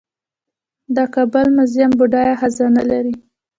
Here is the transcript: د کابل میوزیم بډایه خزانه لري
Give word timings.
د 0.95 0.97
کابل 1.13 1.47
میوزیم 1.57 1.91
بډایه 1.99 2.35
خزانه 2.41 2.83
لري 2.91 3.15